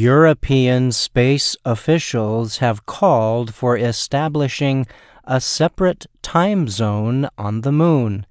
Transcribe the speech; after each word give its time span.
European 0.00 0.90
space 0.90 1.58
officials 1.62 2.56
have 2.56 2.86
called 2.86 3.52
for 3.52 3.76
establishing 3.76 4.86
a 5.24 5.38
separate 5.38 6.06
time 6.22 6.68
zone 6.68 7.28
on 7.36 7.60
the 7.60 7.70
Moon. 7.70 8.24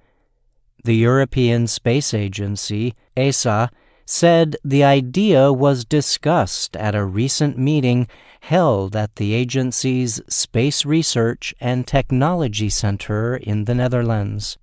The 0.83 0.95
European 0.95 1.67
Space 1.67 2.11
Agency, 2.11 2.95
ESA, 3.15 3.69
said 4.03 4.57
the 4.63 4.83
idea 4.83 5.53
was 5.53 5.85
discussed 5.85 6.75
at 6.75 6.95
a 6.95 7.05
recent 7.05 7.55
meeting 7.55 8.07
held 8.41 8.95
at 8.95 9.17
the 9.17 9.35
agency's 9.35 10.19
Space 10.27 10.85
Research 10.85 11.53
and 11.61 11.85
Technology 11.85 12.69
Center 12.69 13.35
in 13.35 13.65
the 13.65 13.75
Netherlands. 13.75 14.57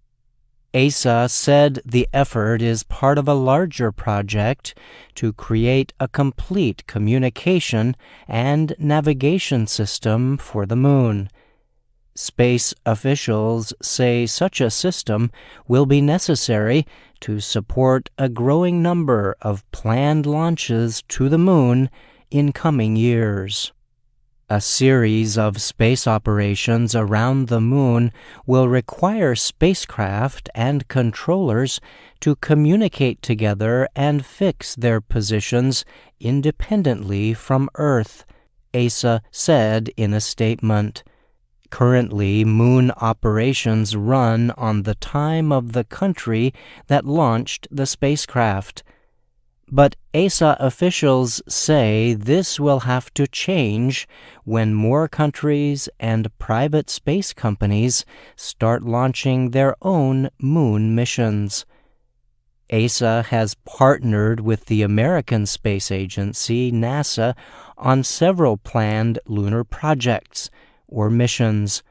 ESA 0.75 1.29
said 1.29 1.80
the 1.85 2.09
effort 2.12 2.61
is 2.61 2.83
part 2.83 3.19
of 3.19 3.27
a 3.27 3.35
larger 3.35 3.93
project 3.93 4.75
to 5.15 5.33
create 5.33 5.93
a 5.98 6.09
complete 6.09 6.87
communication 6.87 7.96
and 8.29 8.75
navigation 8.79 9.66
system 9.66 10.37
for 10.37 10.66
the 10.66 10.77
Moon. 10.77 11.30
Space 12.15 12.74
officials 12.84 13.74
say 13.83 14.27
such 14.27 14.60
a 14.60 14.71
system 14.71 15.30
will 15.69 15.87
be 15.87 16.01
necessary 16.01 16.87
to 17.21 17.41
support 17.41 18.09
a 18.19 18.29
growing 18.29 18.83
number 18.83 19.37
of 19.43 19.71
planned 19.71 20.27
launches 20.27 21.02
to 21.09 21.29
the 21.29 21.38
Moon 21.38 21.91
in 22.30 22.52
coming 22.52 22.96
years. 22.96 23.73
A 24.48 24.60
series 24.60 25.36
of 25.36 25.60
space 25.60 26.06
operations 26.06 26.95
around 26.95 27.48
the 27.48 27.60
Moon 27.60 28.12
will 28.46 28.68
require 28.68 29.34
spacecraft 29.34 30.48
and 30.54 30.87
controllers 30.87 31.80
to 32.20 32.37
communicate 32.37 33.20
together 33.23 33.88
and 33.96 34.24
fix 34.24 34.77
their 34.77 35.01
positions 35.01 35.84
independently 36.20 37.34
from 37.34 37.68
Earth, 37.74 38.24
ESA 38.73 39.20
said 39.32 39.90
in 39.96 40.14
a 40.14 40.20
statement. 40.20 41.02
Currently, 41.71 42.45
Moon 42.45 42.93
operations 42.99 43.96
run 43.96 44.52
on 44.52 44.84
the 44.84 44.95
time 44.95 45.51
of 45.51 45.73
the 45.73 45.82
country 45.82 46.54
that 46.87 47.04
launched 47.04 47.66
the 47.73 47.84
spacecraft. 47.84 48.84
But 49.70 49.96
ESA 50.14 50.56
officials 50.60 51.42
say 51.48 52.14
this 52.14 52.60
will 52.60 52.80
have 52.80 53.12
to 53.14 53.26
change 53.26 54.06
when 54.45 54.74
more 54.74 55.09
countries 55.09 55.88
and 55.98 56.36
private 56.38 56.88
space 56.88 57.32
companies 57.32 58.04
start 58.37 58.84
launching 58.84 59.50
their 59.50 59.74
own 59.82 60.30
moon 60.38 60.94
missions. 60.94 61.66
ESA 62.70 63.24
has 63.30 63.54
partnered 63.64 64.41
with 64.41 64.66
the 64.66 64.82
American 64.82 65.47
Space 65.47 65.91
Agency, 65.91 66.70
NASA, 66.70 67.34
on 67.76 68.04
several 68.04 68.56
planned 68.56 69.19
lunar 69.26 69.64
projects 69.64 70.50
or 70.88 71.10
missions. 71.10 71.82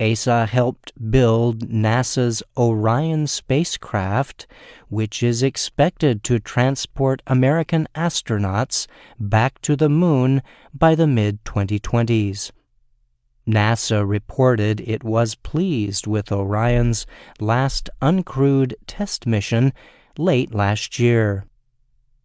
ESA 0.00 0.46
helped 0.46 0.92
build 1.10 1.68
NASA's 1.68 2.42
Orion 2.56 3.28
spacecraft, 3.28 4.46
which 4.88 5.22
is 5.22 5.42
expected 5.42 6.24
to 6.24 6.40
transport 6.40 7.22
American 7.28 7.86
astronauts 7.94 8.88
back 9.20 9.60
to 9.62 9.76
the 9.76 9.88
moon 9.88 10.42
by 10.74 10.96
the 10.96 11.06
mid 11.06 11.44
2020s. 11.44 12.50
NASA 13.46 14.08
reported 14.08 14.80
it 14.80 15.04
was 15.04 15.36
pleased 15.36 16.06
with 16.06 16.32
Orion's 16.32 17.06
last 17.38 17.88
uncrewed 18.02 18.74
test 18.86 19.26
mission 19.26 19.72
late 20.18 20.54
last 20.54 20.98
year. 20.98 21.44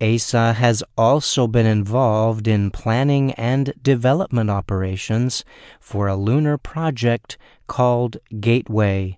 ESA 0.02 0.54
has 0.54 0.82
also 0.98 1.46
been 1.46 1.66
involved 1.66 2.48
in 2.48 2.72
planning 2.72 3.34
and 3.34 3.74
development 3.82 4.50
operations 4.50 5.44
for 5.80 6.08
a 6.08 6.16
lunar 6.16 6.58
project 6.58 7.38
called 7.68 8.18
Gateway. 8.40 9.18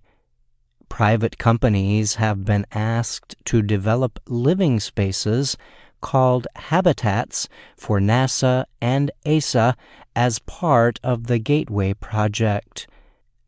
Private 0.89 1.37
companies 1.37 2.15
have 2.15 2.43
been 2.43 2.65
asked 2.71 3.35
to 3.45 3.61
develop 3.61 4.19
living 4.27 4.79
spaces 4.79 5.55
called 6.01 6.47
habitats 6.55 7.47
for 7.77 7.99
NASA 7.99 8.65
and 8.81 9.11
ESA 9.23 9.75
as 10.15 10.39
part 10.39 10.99
of 11.03 11.27
the 11.27 11.37
Gateway 11.37 11.93
project. 11.93 12.87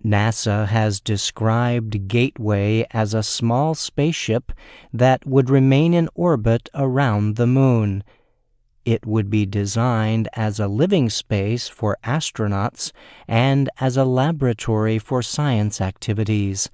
NASA 0.03 0.67
has 0.67 0.99
described 0.99 2.07
Gateway 2.09 2.85
as 2.91 3.13
a 3.13 3.23
small 3.23 3.73
spaceship 3.73 4.51
that 4.91 5.25
would 5.25 5.49
remain 5.49 5.93
in 5.93 6.09
orbit 6.13 6.69
around 6.73 7.37
the 7.37 7.47
Moon. 7.47 8.03
It 8.83 9.05
would 9.05 9.29
be 9.29 9.45
designed 9.45 10.27
as 10.33 10.59
a 10.59 10.67
living 10.67 11.09
space 11.09 11.69
for 11.69 11.97
astronauts 12.03 12.91
and 13.29 13.69
as 13.79 13.95
a 13.95 14.03
laboratory 14.03 14.99
for 14.99 15.21
science 15.21 15.79
activities. 15.79 16.69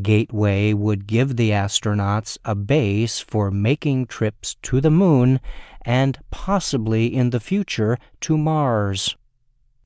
Gateway 0.00 0.72
would 0.72 1.08
give 1.08 1.34
the 1.34 1.50
astronauts 1.50 2.38
a 2.44 2.54
base 2.54 3.18
for 3.18 3.50
making 3.50 4.06
trips 4.06 4.54
to 4.62 4.80
the 4.80 4.90
Moon 4.90 5.40
and 5.82 6.18
possibly 6.30 7.12
in 7.12 7.30
the 7.30 7.40
future 7.40 7.98
to 8.20 8.38
Mars. 8.38 9.16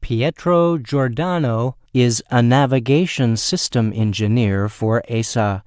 Pietro 0.03 0.77
Giordano 0.77 1.77
is 1.95 2.23
a 2.31 2.43
navigation 2.43 3.37
system 3.37 3.93
engineer 3.95 4.69
for 4.69 5.03
ESA. 5.09 5.63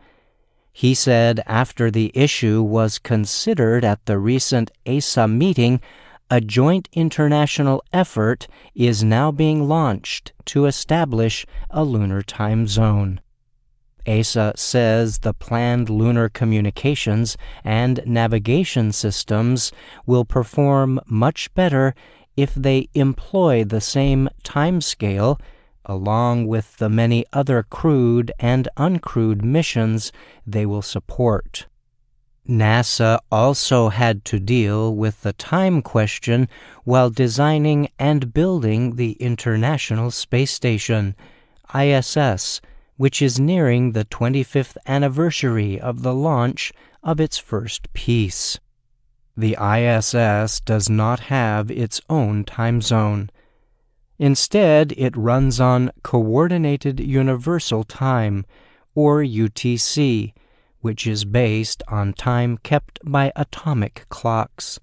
He 0.73 0.93
said 0.93 1.41
after 1.47 1.89
the 1.89 2.11
issue 2.13 2.61
was 2.61 2.99
considered 2.99 3.83
at 3.85 4.05
the 4.05 4.19
recent 4.19 4.69
ESA 4.85 5.27
meeting, 5.27 5.81
a 6.29 6.41
joint 6.41 6.89
international 6.91 7.81
effort 7.93 8.47
is 8.75 9.03
now 9.03 9.31
being 9.31 9.67
launched 9.69 10.33
to 10.45 10.65
establish 10.65 11.45
a 11.69 11.85
lunar 11.85 12.21
time 12.21 12.67
zone. 12.67 13.21
ESA 14.05 14.53
says 14.55 15.19
the 15.19 15.33
planned 15.33 15.89
lunar 15.89 16.29
communications 16.29 17.37
and 17.63 18.01
navigation 18.05 18.91
systems 18.91 19.71
will 20.05 20.25
perform 20.25 20.99
much 21.07 21.53
better 21.53 21.95
if 22.35 22.53
they 22.53 22.89
employ 22.93 23.63
the 23.63 23.81
same 23.81 24.29
timescale 24.43 25.39
along 25.87 26.45
with 26.45 26.77
the 26.77 26.89
many 26.89 27.25
other 27.33 27.63
crewed 27.63 28.31
and 28.39 28.67
uncrewed 28.77 29.41
missions 29.41 30.11
they 30.45 30.65
will 30.65 30.83
support. 30.83 31.65
NASA 32.47 33.19
also 33.31 33.89
had 33.89 34.23
to 34.25 34.39
deal 34.39 34.95
with 34.95 35.21
the 35.21 35.33
time 35.33 35.81
question 35.81 36.47
while 36.85 37.09
designing 37.09 37.89
and 37.99 38.33
building 38.33 38.95
the 38.95 39.13
International 39.13 40.11
Space 40.11 40.51
Station, 40.51 41.15
ISS, 41.75 42.61
which 42.95 43.21
is 43.21 43.39
nearing 43.39 43.91
the 43.91 44.05
25th 44.05 44.77
anniversary 44.85 45.79
of 45.79 46.03
the 46.03 46.13
launch 46.13 46.71
of 47.03 47.19
its 47.19 47.37
first 47.37 47.91
piece. 47.93 48.59
The 49.35 49.57
ISS 49.61 50.61
does 50.61 50.89
not 50.89 51.19
have 51.21 51.69
its 51.69 52.01
own 52.09 52.43
time 52.43 52.81
zone. 52.81 53.29
Instead, 54.19 54.93
it 54.97 55.15
runs 55.15 55.59
on 55.59 55.91
Coordinated 56.03 56.99
Universal 56.99 57.83
Time, 57.83 58.45
or 58.95 59.21
UTC, 59.21 60.33
which 60.81 61.05
is 61.05 61.23
based 61.23 61.83
on 61.87 62.13
time 62.13 62.57
kept 62.57 62.99
by 63.03 63.31
atomic 63.35 64.05
clocks. 64.09 64.79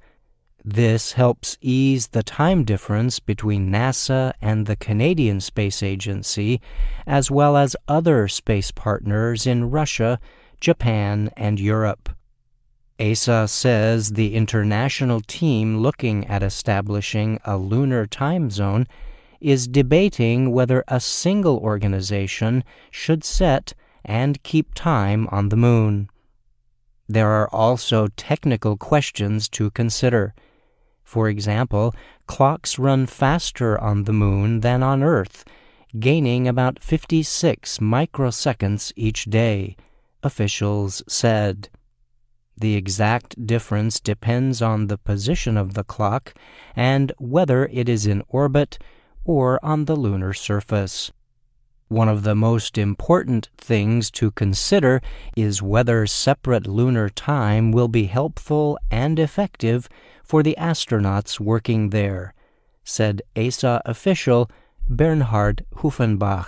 This 0.64 1.12
helps 1.12 1.58
ease 1.60 2.08
the 2.08 2.22
time 2.22 2.64
difference 2.64 3.18
between 3.18 3.70
NASA 3.70 4.32
and 4.40 4.66
the 4.66 4.76
Canadian 4.76 5.40
Space 5.40 5.82
Agency, 5.82 6.60
as 7.06 7.30
well 7.30 7.56
as 7.56 7.76
other 7.88 8.28
space 8.28 8.70
partners 8.70 9.46
in 9.46 9.70
Russia, 9.70 10.20
Japan, 10.60 11.30
and 11.36 11.58
Europe. 11.58 12.08
ESA 12.98 13.48
says 13.48 14.10
the 14.10 14.34
international 14.36 15.20
team 15.20 15.78
looking 15.78 16.24
at 16.28 16.44
establishing 16.44 17.40
a 17.44 17.56
lunar 17.56 18.06
time 18.06 18.48
zone 18.48 18.86
is 19.44 19.68
debating 19.68 20.50
whether 20.50 20.82
a 20.88 20.98
single 20.98 21.58
organization 21.58 22.64
should 22.90 23.22
set 23.22 23.74
and 24.02 24.42
keep 24.42 24.72
time 24.74 25.28
on 25.30 25.50
the 25.50 25.56
moon. 25.56 26.08
There 27.06 27.28
are 27.28 27.48
also 27.50 28.08
technical 28.16 28.78
questions 28.78 29.48
to 29.50 29.70
consider. 29.70 30.34
For 31.02 31.28
example, 31.28 31.94
clocks 32.26 32.78
run 32.78 33.04
faster 33.04 33.78
on 33.78 34.04
the 34.04 34.14
moon 34.14 34.60
than 34.60 34.82
on 34.82 35.02
Earth, 35.02 35.44
gaining 35.98 36.48
about 36.48 36.82
56 36.82 37.78
microseconds 37.78 38.92
each 38.96 39.26
day, 39.26 39.76
officials 40.22 41.02
said. 41.06 41.68
The 42.56 42.76
exact 42.76 43.46
difference 43.46 44.00
depends 44.00 44.62
on 44.62 44.86
the 44.86 44.96
position 44.96 45.58
of 45.58 45.74
the 45.74 45.84
clock 45.84 46.32
and 46.74 47.12
whether 47.18 47.66
it 47.66 47.90
is 47.90 48.06
in 48.06 48.22
orbit 48.28 48.78
or 49.24 49.64
on 49.64 49.86
the 49.86 49.96
lunar 49.96 50.32
surface. 50.32 51.12
One 51.88 52.08
of 52.08 52.22
the 52.22 52.34
most 52.34 52.78
important 52.78 53.50
things 53.58 54.10
to 54.12 54.30
consider 54.30 55.00
is 55.36 55.62
whether 55.62 56.06
separate 56.06 56.66
lunar 56.66 57.08
time 57.08 57.72
will 57.72 57.88
be 57.88 58.06
helpful 58.06 58.78
and 58.90 59.18
effective 59.18 59.88
for 60.24 60.42
the 60.42 60.56
astronauts 60.58 61.38
working 61.38 61.90
there, 61.90 62.34
said 62.82 63.22
ESA 63.36 63.82
official 63.84 64.50
Bernhard 64.88 65.64
Hufenbach. 65.76 66.46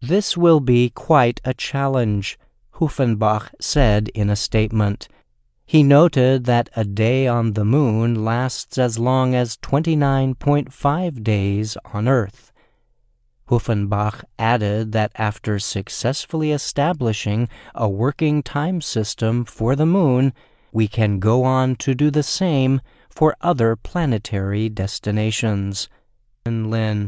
This 0.00 0.36
will 0.36 0.60
be 0.60 0.90
quite 0.90 1.40
a 1.44 1.54
challenge, 1.54 2.38
Hufenbach 2.74 3.50
said 3.60 4.08
in 4.08 4.30
a 4.30 4.36
statement. 4.36 5.08
He 5.68 5.82
noted 5.82 6.46
that 6.46 6.70
a 6.76 6.82
day 6.82 7.26
on 7.26 7.52
the 7.52 7.62
moon 7.62 8.24
lasts 8.24 8.78
as 8.78 8.98
long 8.98 9.34
as 9.34 9.58
29.5 9.58 11.22
days 11.22 11.76
on 11.92 12.08
Earth. 12.08 12.50
Hufenbach 13.50 14.24
added 14.38 14.92
that 14.92 15.12
after 15.16 15.58
successfully 15.58 16.52
establishing 16.52 17.50
a 17.74 17.86
working 17.86 18.42
time 18.42 18.80
system 18.80 19.44
for 19.44 19.76
the 19.76 19.84
moon, 19.84 20.32
we 20.72 20.88
can 20.88 21.18
go 21.18 21.44
on 21.44 21.76
to 21.76 21.94
do 21.94 22.10
the 22.10 22.22
same 22.22 22.80
for 23.10 23.36
other 23.42 23.76
planetary 23.76 24.70
destinations. 24.70 25.90
Lin 26.46 27.06